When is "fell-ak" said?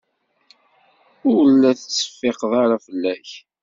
2.85-3.27